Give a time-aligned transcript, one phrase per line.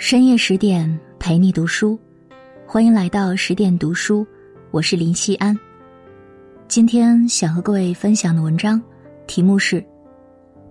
[0.00, 1.96] 深夜十点陪你读书，
[2.66, 4.26] 欢迎来到十点读书，
[4.70, 5.54] 我是林希安。
[6.66, 8.80] 今天想和各位分享的文章
[9.26, 9.84] 题目是：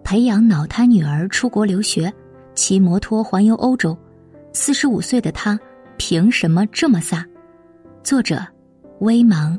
[0.03, 2.11] 培养脑瘫女儿出国留学，
[2.55, 3.95] 骑摩托环游欧洲，
[4.51, 5.57] 四十五岁的她
[5.95, 7.23] 凭什么这么飒？
[8.03, 8.43] 作者：
[9.01, 9.57] 微芒。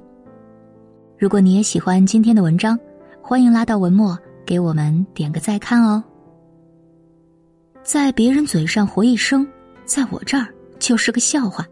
[1.17, 2.77] 如果你也喜欢今天的文章，
[3.23, 6.03] 欢迎拉到文末给我们点个再看哦。
[7.85, 9.47] 在别人嘴上活一生。
[9.91, 10.47] 在我这儿
[10.79, 11.67] 就是个笑话。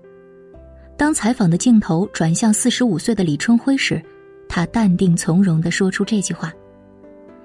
[0.97, 4.03] 当采访的镜头转向四十五岁的李春辉时，
[4.49, 6.53] 他淡定从容的说出这句话，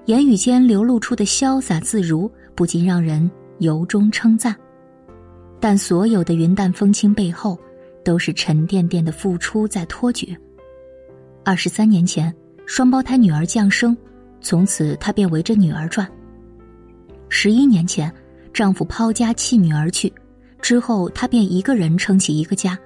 [0.06, 4.56] 言语间流露出的潇洒自如，不禁让人由衷称赞。
[5.60, 7.56] 但所有的云淡风轻背后，
[8.04, 10.36] 都是沉甸甸的付出在托举。
[11.46, 12.34] 二十三年前，
[12.66, 13.96] 双胞胎女儿降生，
[14.42, 16.12] 从此她便围着女儿转。
[17.30, 18.12] 十一年前，
[18.52, 20.12] 丈夫抛家弃女而去。
[20.64, 22.80] 之后，他便一个人撑起一个家。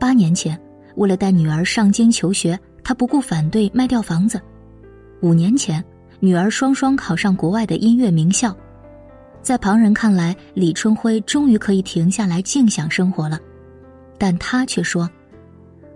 [0.00, 0.58] 八年前，
[0.96, 4.40] 为了带女儿上京求学，他不顾反对卖掉房子。
[5.20, 5.84] 五年前，
[6.18, 8.56] 女儿双双考上国外的音乐名校。
[9.42, 13.38] 在旁人看来，李春辉终于可以停下来静享生活了，
[14.16, 15.08] 但他却说：“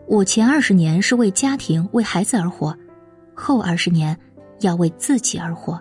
[0.06, 2.76] 我前二十年是为家庭、为孩子而活，
[3.34, 4.14] 后二十年
[4.60, 5.80] 要为自己而活。”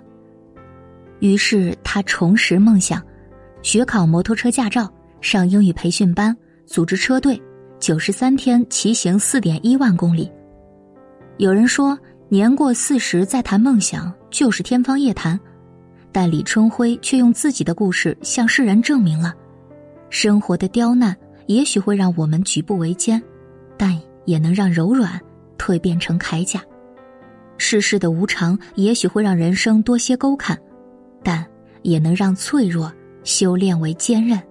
[1.20, 3.04] 于是，他重拾梦想，
[3.62, 4.90] 学考摩托车驾照。
[5.22, 7.40] 上英语培训班，组织车队，
[7.80, 10.30] 九十三天骑行四点一万公里。
[11.38, 11.98] 有人说，
[12.28, 15.40] 年过四十再谈梦想就是天方夜谭，
[16.12, 19.34] 但李春辉却用自己的故事向世人证明了：
[20.10, 23.22] 生活的刁难也许会让我们举步维艰，
[23.78, 25.20] 但也能让柔软
[25.58, 26.60] 蜕变成铠甲；
[27.58, 30.60] 世事的无常也许会让人生多些沟坎，
[31.24, 31.46] 但
[31.84, 32.92] 也能让脆弱
[33.24, 34.42] 修炼为坚韧。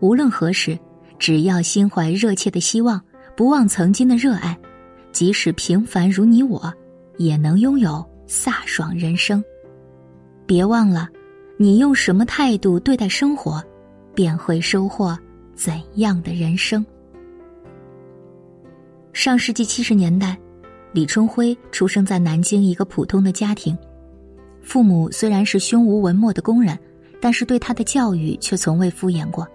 [0.00, 0.78] 无论何时，
[1.18, 3.00] 只要心怀热切的希望，
[3.36, 4.58] 不忘曾经的热爱，
[5.12, 6.72] 即使平凡如你我，
[7.16, 9.42] 也能拥有飒爽人生。
[10.46, 11.08] 别忘了，
[11.56, 13.62] 你用什么态度对待生活，
[14.14, 15.16] 便会收获
[15.54, 16.84] 怎样的人生。
[19.12, 20.36] 上世纪七十年代，
[20.92, 23.76] 李春辉出生在南京一个普通的家庭，
[24.60, 26.78] 父母虽然是胸无文墨的工人，
[27.20, 29.48] 但是对他的教育却从未敷衍过。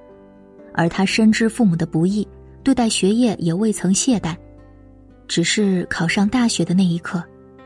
[0.73, 2.27] 而他深知父母的不易，
[2.63, 4.35] 对待学业也未曾懈怠。
[5.27, 7.23] 只是考上大学的那一刻，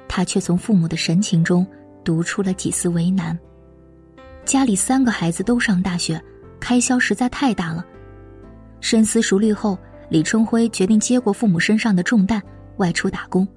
[0.07, 1.65] 他却从父母的神情中
[2.03, 3.37] 读出了几丝为难。
[4.43, 6.21] 家里三个孩子都上大学，
[6.59, 7.85] 开销实在太大了。
[8.81, 9.77] 深思熟虑后，
[10.09, 12.41] 李春辉决定接过父母身上的重担，
[12.75, 13.47] 外出打工。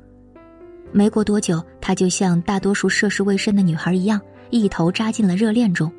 [0.93, 4.21] 没过多久，他就像大多数涉世未深的女孩一样，
[4.51, 5.93] 一头扎进了热恋中。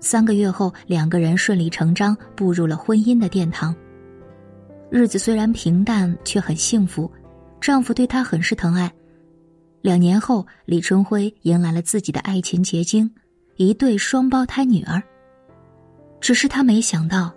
[0.00, 3.74] 三个月后，两个人顺理成章步入了婚姻的殿堂。
[4.90, 7.10] 日子虽然平淡，却很幸福。
[7.60, 8.90] 丈夫对她很是疼爱。
[9.82, 13.10] 两年后，李春辉迎来了自己的爱情结晶，
[13.56, 15.02] 一对双胞胎女儿。
[16.20, 17.32] 只是他没想到，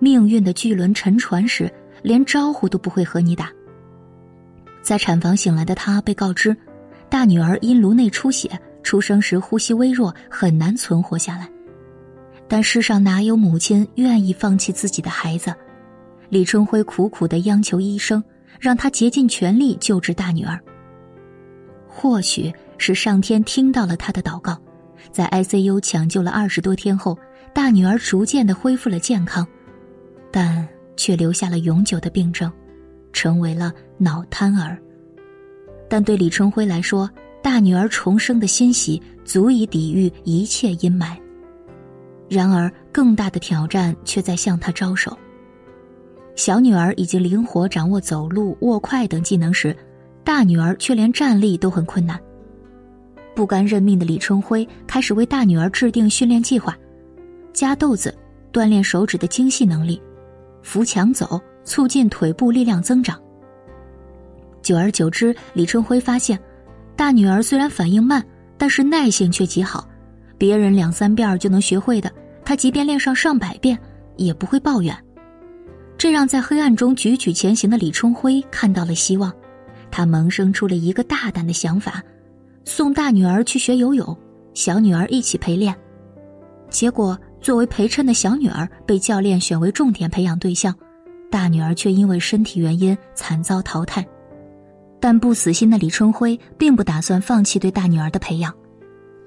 [0.00, 3.50] 命运的巨轮沉船时，连招呼都不会和你打。
[4.82, 6.56] 在产房醒来的她被告知，
[7.08, 8.50] 大女儿因颅内出血，
[8.82, 11.48] 出生时呼吸微弱，很难存活下来。
[12.48, 15.54] 但世上哪有母亲愿意放弃自己的孩子？
[16.30, 18.24] 李春辉苦苦的央求医生，
[18.58, 20.58] 让他竭尽全力救治大女儿。
[21.86, 24.58] 或许是上天听到了他的祷告，
[25.12, 27.18] 在 ICU 抢救了二十多天后，
[27.52, 29.46] 大女儿逐渐的恢复了健康，
[30.30, 30.66] 但
[30.96, 32.50] 却留下了永久的病症，
[33.12, 34.78] 成为了脑瘫儿。
[35.88, 37.10] 但对李春辉来说，
[37.42, 41.16] 大女儿重生的欣喜足以抵御一切阴霾。
[42.28, 45.16] 然而，更大的挑战却在向他招手。
[46.36, 49.76] 小女儿已经灵活掌握走路、握筷等技能时，
[50.22, 52.20] 大女儿却连站立都很困难。
[53.34, 56.76] 不甘认命的李春辉开始为大女儿制定训练计划：
[57.52, 58.16] 加豆子
[58.52, 60.00] 锻炼手指的精细能力，
[60.62, 63.20] 扶墙走促进腿部力量增长。
[64.60, 66.38] 久而久之，李春辉发现，
[66.94, 68.24] 大女儿虽然反应慢，
[68.58, 69.88] 但是耐性却极好。
[70.38, 72.10] 别人两三遍就能学会的，
[72.44, 73.78] 他即便练上上百遍，
[74.16, 74.96] 也不会抱怨。
[75.98, 79.32] 这让在黑暗中踽踽前行的李春辉看到了希望，
[79.90, 82.00] 他萌生出了一个大胆的想法：
[82.64, 84.16] 送大女儿去学游泳，
[84.54, 85.74] 小女儿一起陪练。
[86.70, 90.72] 结果，作为陪衬的小女儿被教练选为重点培养对象，
[91.30, 94.06] 大女儿却因为身体原因惨遭淘汰。
[95.00, 98.54] 但不死心的李春辉并不打算放弃对大女儿的培养。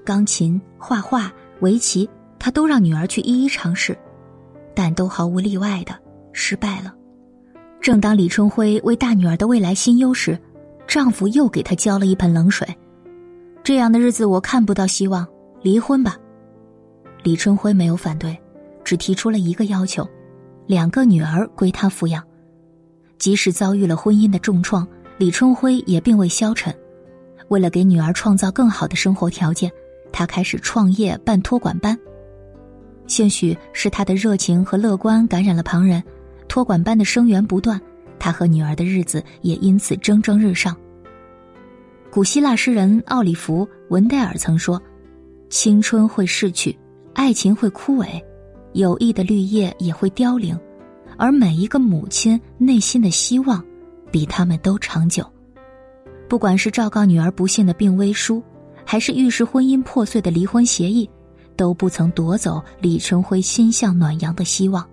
[0.04, 2.08] 钢琴、画画、围棋，
[2.38, 3.96] 他都让女儿去一一尝试。
[4.74, 5.94] 但都毫无例外的
[6.32, 6.94] 失败了。
[7.80, 10.38] 正当李春辉为大女儿的未来心忧时，
[10.86, 12.66] 丈夫又给她浇了一盆冷水。
[13.62, 15.26] 这样的日子我看不到希望，
[15.60, 16.16] 离婚吧。
[17.22, 18.36] 李春辉没有反对，
[18.82, 20.08] 只提出了一个要求：
[20.66, 22.24] 两个女儿归他抚养。
[23.18, 24.88] 即使遭遇了婚姻的重创，
[25.18, 26.74] 李春辉也并未消沉。
[27.48, 29.70] 为了给女儿创造更好的生活条件，
[30.12, 31.98] 他开始创业办托管班。
[33.06, 36.02] 兴许是他的热情和乐观感染了旁人，
[36.48, 37.80] 托管班的生源不断，
[38.18, 40.76] 他和女儿的日子也因此蒸蒸日上。
[42.10, 44.80] 古希腊诗人奥里弗·文戴尔曾说
[45.50, 46.78] ：“青春会逝去，
[47.14, 48.22] 爱情会枯萎，
[48.74, 50.58] 友谊的绿叶也会凋零。”
[51.18, 53.62] 而每一个母亲内心的希望，
[54.10, 55.24] 比他们都长久。
[56.28, 58.42] 不管是昭告女儿不幸的病危书，
[58.84, 61.08] 还是预示婚姻破碎的离婚协议，
[61.56, 64.86] 都不曾夺走李春辉心向暖阳的希望。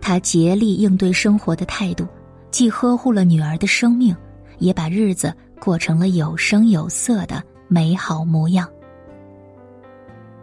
[0.00, 2.06] 他竭力应对生活的态度，
[2.50, 4.14] 既呵护了女儿的生命，
[4.58, 8.68] 也把日子过成了有声有色的美好模样。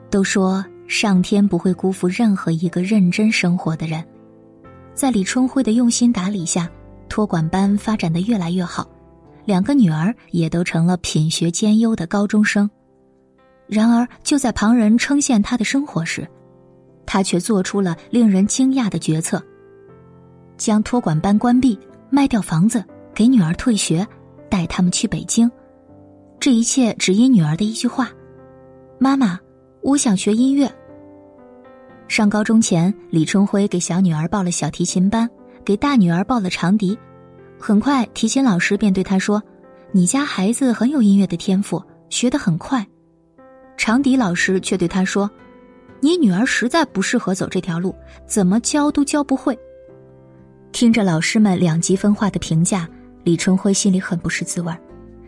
[0.09, 4.03] 都说上天不会辜负任何一个认真生活的人。
[4.93, 6.69] 在李春辉的用心打理下，
[7.07, 8.85] 托管班发展的越来越好，
[9.45, 12.69] 两个女儿也都成了品学兼优的高中生。
[13.67, 16.27] 然而，就在旁人称羡他的生活时，
[17.05, 19.41] 他却做出了令人惊讶的决策：
[20.57, 21.79] 将托管班关闭，
[22.09, 22.83] 卖掉房子，
[23.13, 24.05] 给女儿退学，
[24.49, 25.49] 带他们去北京。
[26.39, 28.09] 这一切只因女儿的一句话
[28.99, 29.39] ：“妈妈，
[29.81, 30.69] 我想学音乐。”
[32.09, 35.29] 上高中前，李春辉给小女儿报了小提琴班，
[35.63, 36.97] 给大女儿报了长笛。
[37.62, 39.42] 很快，提琴老师便对他说
[39.94, 42.86] ：“你家孩子很有音乐的天赋，学得很快。”
[43.78, 45.30] 长笛老师却对他说
[46.02, 49.58] ：“你女儿实在不适合走这条路，怎么教都教不会。”
[50.74, 52.90] 听着老师们两极分化的评价，
[53.24, 54.74] 李春辉心里很不是滋味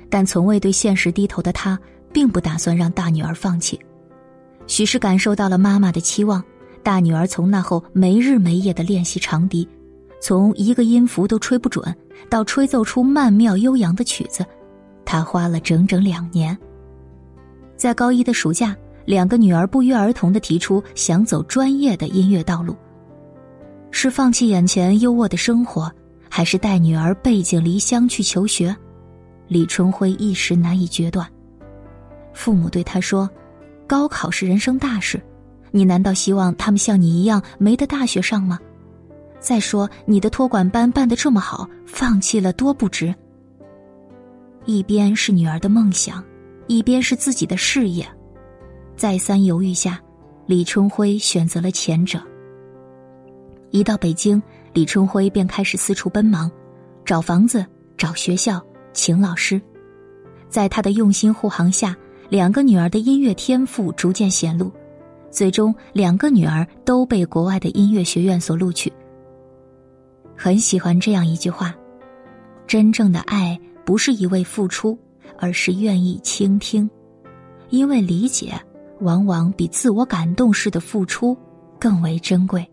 [0.09, 1.79] 但从未对现实低头的他，
[2.11, 3.79] 并不打算让大女儿放弃。
[4.65, 6.43] 许是感受到了妈妈的期望。
[6.81, 9.67] 大女儿从那后没日没夜的练习长笛，
[10.23, 11.93] 从一个音符都吹不准，
[12.29, 14.45] 到吹奏出曼妙悠扬的曲子，
[15.03, 16.57] 他花了整整两年。
[17.75, 18.73] 在高一的暑假，
[19.03, 22.73] 两个女儿不约而同的提出想走专业的音乐道路。
[23.91, 25.91] 是放弃眼前优渥的生活，
[26.29, 28.73] 还是带女儿背井离乡去求学？
[29.49, 31.27] 李春辉一时难以决断。
[32.33, 33.29] 父母对他说
[33.85, 35.21] ：“高考是人生大事。”
[35.69, 38.57] 你难道希望他们像你一样没得大学上吗？
[39.43, 43.13] 再说你的托管班办得这么好，放弃了多不值。
[44.63, 46.23] 一边是女儿的梦想，
[46.67, 48.07] 一边是自己的事业，
[48.95, 49.99] 再三犹豫下，
[50.45, 52.21] 李春辉选择了前者。
[53.71, 54.41] 一到北京，
[54.71, 56.49] 李春辉便开始四处奔忙，
[57.03, 57.65] 找房子、
[57.97, 59.61] 找学校、请老师。
[60.47, 61.93] 在他的用心护航下，
[62.29, 64.71] 两个女儿的音乐天赋逐渐显露。
[65.29, 68.89] 最终，两个女儿都被国外的音乐学院所录取。
[70.43, 71.73] 很喜欢这样一句话
[72.67, 74.99] ：“真正的爱不是一味付出，
[75.39, 76.89] 而是愿意倾听，
[77.69, 78.51] 因为理解
[78.99, 81.33] 往往比自我感动式的付出
[81.79, 82.69] 更为珍贵。”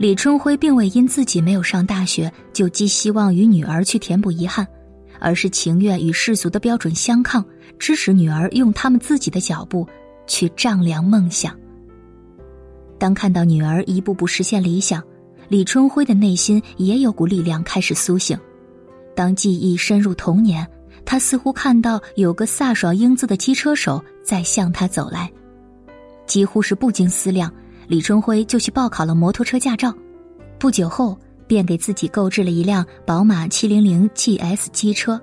[0.00, 4.66] 李春辉并未因自己没有上大学就寄希望于女儿去填补遗憾，
[5.20, 7.44] 而是情愿与世俗的标准相抗，
[7.78, 9.86] 支持女儿用他们自己的脚步。
[10.26, 11.54] 去丈量梦想。
[12.98, 15.02] 当看到女儿一步步实现理想，
[15.48, 18.38] 李春辉的内心也有股力量开始苏醒。
[19.14, 20.66] 当记忆深入童年，
[21.04, 25.30] 他似乎看到有个飒爽英姿的机车手在向他走来。
[26.26, 27.52] 几乎是不经思量，
[27.86, 29.94] 李春辉就去报考了摩托车驾照。
[30.58, 35.20] 不久后，便给自己购置了一辆宝马七零零 GS 机车。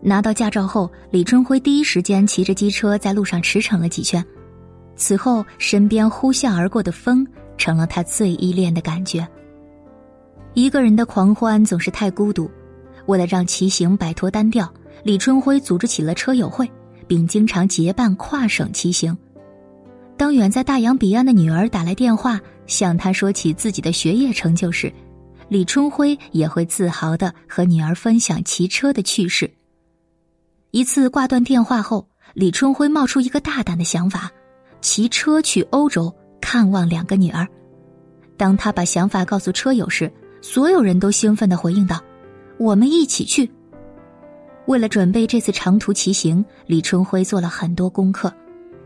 [0.00, 4.24] 拿到驾照后，李春辉第一时间骑着机车在路上驰骋了几圈。
[4.96, 9.26] 此后，身边呼啸而过的风成了他最依恋的感觉。
[10.54, 12.50] 一个人的狂欢总是太孤独，
[13.06, 16.70] 为了让骑行摆脱单调，李春辉组织起了车友会，
[17.06, 19.16] 并经常结伴跨省骑行。
[20.16, 24.92] 当远在大洋彼岸的女儿打来电话，向他说起自己的学业成就时，
[25.48, 29.50] 李春辉也会自豪的和女儿分享骑车的趣事。
[30.70, 34.30] 一次挂断电话后，李春辉冒出一个大胆的想法：
[34.80, 37.48] 骑车去欧洲看望两个女儿。
[38.36, 41.98] 当他把想法告诉车友时，所有人都兴奋的回应道
[42.60, 43.50] ：“我们一起去。”
[44.68, 48.30] 为了准备这次长途骑行，李春辉做了很多功课，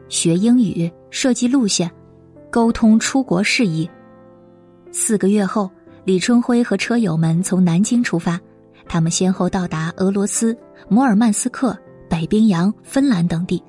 [0.08, 1.90] 学英语、设计路线、
[2.48, 3.90] 沟通出国事宜、
[4.92, 5.68] 四个月后，
[6.04, 8.40] 李春辉和车友们从南京出发，
[8.86, 10.56] 他们先后到达俄罗斯、
[10.88, 11.76] 摩尔曼斯克、
[12.08, 13.60] 北冰洋、芬兰等地。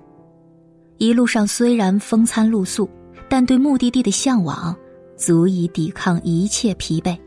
[1.00, 2.88] 一路上虽然风餐露宿，
[3.30, 4.76] 但对目的地的向往
[5.16, 7.18] 足以抵抗一切疲惫。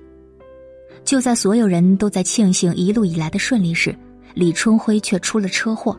[1.05, 3.97] 就在所有人都在庆幸一路以来的顺利时，
[4.35, 5.99] 李春辉却出了车祸，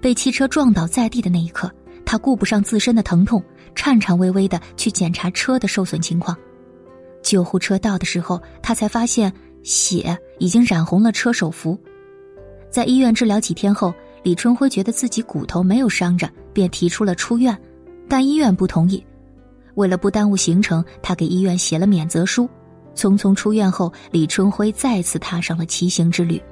[0.00, 1.70] 被汽车撞倒在地的那一刻，
[2.04, 3.42] 他顾不上自身的疼痛，
[3.74, 6.36] 颤颤巍巍的去检查车的受损情况。
[7.22, 11.78] 救护车到的时候，他才发现血已经染红了车手服。
[12.70, 13.92] 在医院治疗几天后。
[14.24, 17.56] 李春辉觉得自己骨头没有伤着，便提出了出院，
[18.08, 19.02] 但医院不同意。
[19.78, 22.50] 为了不耽误行程，他给医院写了免责书。
[22.96, 26.42] 匆匆出院后，李春辉再次踏上了骑行之旅。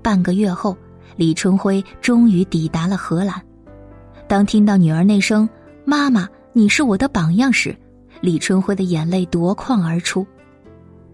[0.00, 0.74] 半个月后，
[1.16, 3.34] 李春辉终于抵达了荷兰。
[4.26, 5.46] 当听到女儿那声
[5.84, 7.76] “妈妈，你是我的榜样”时，
[8.22, 10.26] 李春辉的眼泪夺眶而出。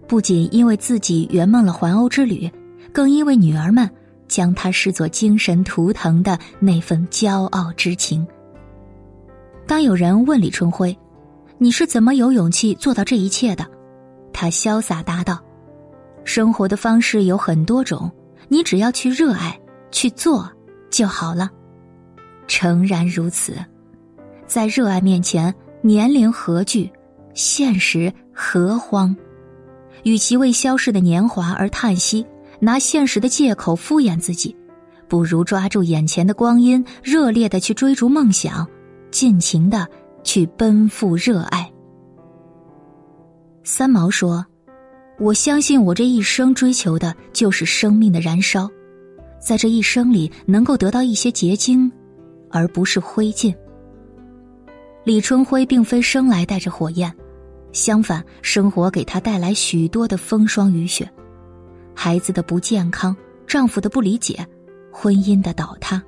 [0.07, 2.49] 不仅因为自己圆梦了环欧之旅，
[2.93, 3.89] 更因为女儿们。
[4.27, 8.25] 将他视作精神图腾的那份骄傲之情。
[9.67, 10.97] 当有人问李春辉
[11.57, 13.65] ：“你是怎么有勇气做到这一切的？”
[14.31, 15.39] 他潇洒答道
[16.23, 18.11] ：“生活的方式有很多种，
[18.47, 19.59] 你只要去热爱，
[19.91, 20.49] 去做
[20.89, 21.49] 就好了。”
[22.47, 23.55] 诚然如此，
[24.45, 26.91] 在热爱面前，年龄何惧，
[27.33, 29.15] 现实何慌？
[30.03, 32.25] 与其为消逝的年华而叹息。
[32.57, 34.55] 拿现实的借口敷衍自己，
[35.09, 38.65] 不如抓住眼前的光阴，热烈的去追逐梦想，
[39.15, 39.87] 尽情的
[40.25, 41.71] 去奔赴热爱。
[43.63, 44.45] 三毛说
[45.17, 48.69] ：“我相信我这一生追求的就是生命的燃烧，
[49.39, 51.89] 在这一生里能够得到一些结晶，
[52.51, 53.55] 而不是灰烬。”
[55.05, 57.09] 李春辉并非生来带着火焰，
[57.71, 61.09] 相反，生活给他带来许多的风霜雨雪。
[61.95, 63.15] 孩子的不健康，
[63.47, 64.45] 丈夫的不理解，
[64.91, 66.03] 婚姻的倒塌，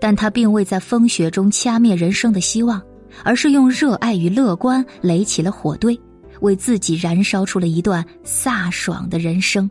[0.00, 2.80] 但他并未在风雪中掐灭人生的希望，
[3.22, 5.98] 而是用热爱与乐观垒起了火堆，
[6.40, 9.70] 为自己燃烧出了一段飒爽的人生。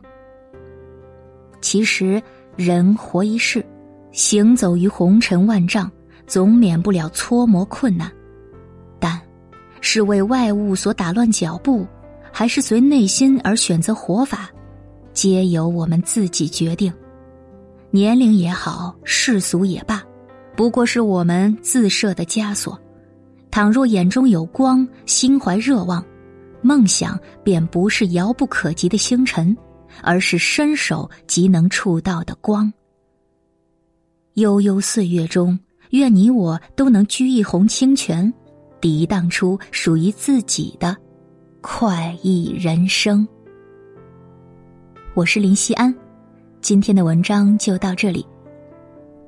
[1.60, 2.22] 其实，
[2.56, 3.64] 人活一世，
[4.12, 5.90] 行走于红尘万丈，
[6.26, 8.10] 总免不了搓磨困难，
[8.98, 9.20] 但，
[9.80, 11.86] 是为外物所打乱脚步，
[12.32, 14.48] 还是随内心而选择活法？
[15.12, 16.92] 皆由我们自己决定，
[17.90, 20.02] 年龄也好，世俗也罢，
[20.60, 22.78] 不过是我们自设的枷锁。
[23.50, 26.04] 倘若眼中有光，心怀热望，
[26.60, 29.56] 梦想便不是遥不可及的星辰，
[30.02, 32.70] 而是伸手即能触到的光。
[34.34, 35.58] 悠悠岁月中，
[35.92, 38.30] 愿你我都能掬一泓清泉，
[38.82, 40.94] 涤荡出属于自己的
[41.62, 43.26] 快意人生。
[45.14, 45.94] 我是林夕安，
[46.60, 48.26] 今天的文章就到这里。